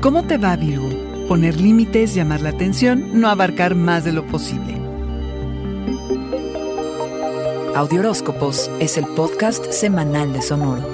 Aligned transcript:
¿Cómo 0.00 0.22
te 0.22 0.38
va, 0.38 0.54
Virgo? 0.54 0.88
Poner 1.26 1.60
límites, 1.60 2.14
llamar 2.14 2.40
la 2.40 2.50
atención, 2.50 3.20
no 3.20 3.28
abarcar 3.28 3.74
más 3.74 4.04
de 4.04 4.12
lo 4.12 4.24
posible. 4.24 4.76
Audioróscopos 7.74 8.70
es 8.78 8.96
el 8.96 9.06
podcast 9.06 9.72
semanal 9.72 10.32
de 10.32 10.40
Sonoro. 10.40 10.86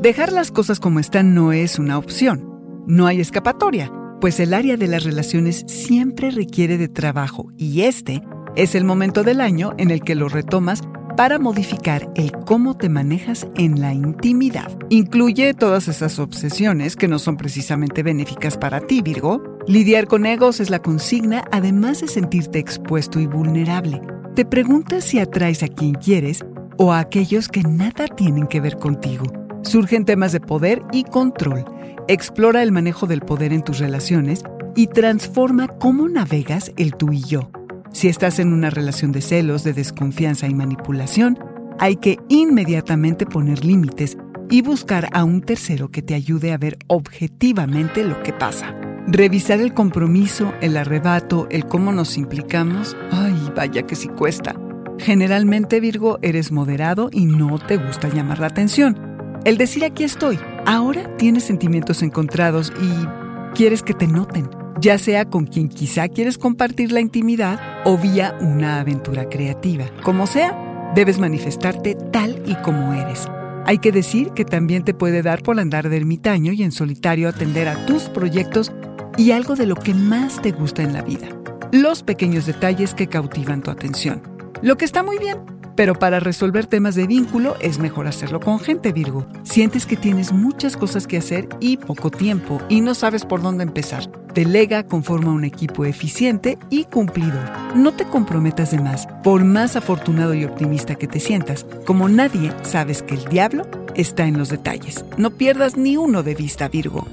Dejar 0.00 0.32
las 0.32 0.52
cosas 0.52 0.78
como 0.78 1.00
están 1.00 1.34
no 1.34 1.52
es 1.52 1.80
una 1.80 1.98
opción. 1.98 2.84
No 2.86 3.08
hay 3.08 3.20
escapatoria, 3.20 3.92
pues 4.20 4.38
el 4.38 4.54
área 4.54 4.76
de 4.76 4.86
las 4.86 5.02
relaciones 5.02 5.64
siempre 5.66 6.30
requiere 6.30 6.78
de 6.78 6.88
trabajo 6.88 7.50
y 7.56 7.80
este 7.80 8.22
es 8.54 8.76
el 8.76 8.84
momento 8.84 9.24
del 9.24 9.40
año 9.40 9.74
en 9.76 9.90
el 9.90 10.02
que 10.02 10.14
lo 10.14 10.28
retomas 10.28 10.82
para 11.18 11.40
modificar 11.40 12.08
el 12.14 12.30
cómo 12.30 12.76
te 12.76 12.88
manejas 12.88 13.48
en 13.56 13.80
la 13.80 13.92
intimidad. 13.92 14.70
Incluye 14.88 15.52
todas 15.52 15.88
esas 15.88 16.20
obsesiones 16.20 16.94
que 16.94 17.08
no 17.08 17.18
son 17.18 17.36
precisamente 17.36 18.04
benéficas 18.04 18.56
para 18.56 18.78
ti, 18.78 19.02
Virgo. 19.02 19.42
Lidiar 19.66 20.06
con 20.06 20.26
egos 20.26 20.60
es 20.60 20.70
la 20.70 20.78
consigna, 20.78 21.42
además 21.50 22.02
de 22.02 22.06
sentirte 22.06 22.60
expuesto 22.60 23.18
y 23.18 23.26
vulnerable. 23.26 24.00
Te 24.36 24.44
preguntas 24.44 25.02
si 25.02 25.18
atraes 25.18 25.64
a 25.64 25.66
quien 25.66 25.94
quieres 25.94 26.44
o 26.76 26.92
a 26.92 27.00
aquellos 27.00 27.48
que 27.48 27.64
nada 27.64 28.06
tienen 28.06 28.46
que 28.46 28.60
ver 28.60 28.76
contigo. 28.76 29.24
Surgen 29.62 30.04
temas 30.04 30.30
de 30.30 30.38
poder 30.38 30.82
y 30.92 31.02
control. 31.02 31.64
Explora 32.06 32.62
el 32.62 32.70
manejo 32.70 33.08
del 33.08 33.22
poder 33.22 33.52
en 33.52 33.64
tus 33.64 33.80
relaciones 33.80 34.44
y 34.76 34.86
transforma 34.86 35.66
cómo 35.66 36.08
navegas 36.08 36.70
el 36.76 36.94
tú 36.94 37.12
y 37.12 37.22
yo. 37.22 37.50
Si 37.98 38.06
estás 38.06 38.38
en 38.38 38.52
una 38.52 38.70
relación 38.70 39.10
de 39.10 39.20
celos, 39.20 39.64
de 39.64 39.72
desconfianza 39.72 40.46
y 40.46 40.54
manipulación, 40.54 41.36
hay 41.80 41.96
que 41.96 42.16
inmediatamente 42.28 43.26
poner 43.26 43.64
límites 43.64 44.16
y 44.48 44.62
buscar 44.62 45.08
a 45.10 45.24
un 45.24 45.40
tercero 45.40 45.90
que 45.90 46.00
te 46.00 46.14
ayude 46.14 46.52
a 46.52 46.58
ver 46.58 46.78
objetivamente 46.86 48.04
lo 48.04 48.22
que 48.22 48.32
pasa. 48.32 48.72
Revisar 49.08 49.58
el 49.58 49.74
compromiso, 49.74 50.54
el 50.60 50.76
arrebato, 50.76 51.48
el 51.50 51.66
cómo 51.66 51.90
nos 51.90 52.16
implicamos, 52.16 52.96
ay, 53.10 53.34
vaya 53.56 53.82
que 53.82 53.96
sí 53.96 54.06
cuesta. 54.06 54.54
Generalmente, 55.00 55.80
Virgo, 55.80 56.20
eres 56.22 56.52
moderado 56.52 57.10
y 57.10 57.26
no 57.26 57.58
te 57.58 57.78
gusta 57.78 58.08
llamar 58.10 58.38
la 58.38 58.46
atención. 58.46 58.96
El 59.44 59.58
decir 59.58 59.84
aquí 59.84 60.04
estoy, 60.04 60.38
ahora 60.66 61.16
tienes 61.16 61.42
sentimientos 61.42 62.04
encontrados 62.04 62.72
y 62.80 63.56
quieres 63.56 63.82
que 63.82 63.94
te 63.94 64.06
noten 64.06 64.48
ya 64.80 64.98
sea 64.98 65.24
con 65.24 65.46
quien 65.46 65.68
quizá 65.68 66.08
quieres 66.08 66.38
compartir 66.38 66.92
la 66.92 67.00
intimidad 67.00 67.58
o 67.84 67.96
vía 67.96 68.36
una 68.40 68.80
aventura 68.80 69.28
creativa. 69.28 69.86
Como 70.02 70.26
sea, 70.26 70.92
debes 70.94 71.18
manifestarte 71.18 71.96
tal 72.12 72.42
y 72.46 72.54
como 72.56 72.92
eres. 72.92 73.28
Hay 73.66 73.78
que 73.78 73.92
decir 73.92 74.30
que 74.30 74.44
también 74.44 74.84
te 74.84 74.94
puede 74.94 75.22
dar 75.22 75.42
por 75.42 75.60
andar 75.60 75.88
de 75.88 75.96
ermitaño 75.96 76.52
y 76.52 76.62
en 76.62 76.72
solitario 76.72 77.28
atender 77.28 77.68
a 77.68 77.86
tus 77.86 78.04
proyectos 78.04 78.72
y 79.18 79.32
algo 79.32 79.56
de 79.56 79.66
lo 79.66 79.76
que 79.76 79.92
más 79.94 80.40
te 80.40 80.52
gusta 80.52 80.82
en 80.82 80.94
la 80.94 81.02
vida. 81.02 81.28
Los 81.72 82.02
pequeños 82.02 82.46
detalles 82.46 82.94
que 82.94 83.08
cautivan 83.08 83.62
tu 83.62 83.70
atención. 83.70 84.22
Lo 84.62 84.78
que 84.78 84.86
está 84.86 85.02
muy 85.02 85.18
bien, 85.18 85.38
pero 85.76 85.94
para 85.94 86.18
resolver 86.18 86.66
temas 86.66 86.94
de 86.94 87.06
vínculo 87.06 87.56
es 87.60 87.78
mejor 87.78 88.06
hacerlo 88.06 88.40
con 88.40 88.58
gente, 88.58 88.92
Virgo. 88.92 89.26
Sientes 89.42 89.86
que 89.86 89.96
tienes 89.96 90.32
muchas 90.32 90.76
cosas 90.76 91.06
que 91.06 91.18
hacer 91.18 91.48
y 91.60 91.76
poco 91.76 92.10
tiempo 92.10 92.60
y 92.68 92.80
no 92.80 92.94
sabes 92.94 93.24
por 93.24 93.42
dónde 93.42 93.64
empezar. 93.64 94.10
Delega, 94.38 94.84
conforma 94.84 95.32
un 95.32 95.42
equipo 95.42 95.84
eficiente 95.84 96.58
y 96.70 96.84
cumplidor. 96.84 97.42
No 97.74 97.94
te 97.94 98.04
comprometas 98.04 98.70
de 98.70 98.78
más, 98.78 99.08
por 99.24 99.42
más 99.42 99.74
afortunado 99.74 100.32
y 100.32 100.44
optimista 100.44 100.94
que 100.94 101.08
te 101.08 101.18
sientas. 101.18 101.66
Como 101.84 102.08
nadie, 102.08 102.52
sabes 102.62 103.02
que 103.02 103.16
el 103.16 103.24
diablo 103.24 103.66
está 103.96 104.26
en 104.26 104.38
los 104.38 104.48
detalles. 104.48 105.04
No 105.16 105.32
pierdas 105.32 105.76
ni 105.76 105.96
uno 105.96 106.22
de 106.22 106.36
vista, 106.36 106.68
Virgo. 106.68 107.04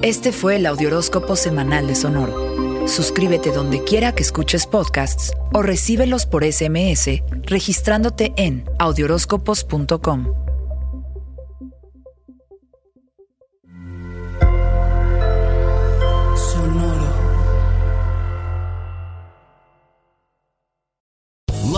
Este 0.00 0.30
fue 0.30 0.54
el 0.54 0.66
Audioróscopo 0.66 1.34
Semanal 1.34 1.88
de 1.88 1.96
Sonoro. 1.96 2.86
Suscríbete 2.86 3.50
donde 3.50 3.82
quiera 3.82 4.14
que 4.14 4.22
escuches 4.22 4.68
podcasts 4.68 5.32
o 5.52 5.62
recíbelos 5.62 6.24
por 6.24 6.44
SMS 6.44 7.20
registrándote 7.46 8.32
en 8.36 8.62
audioróscopos.com. 8.78 10.47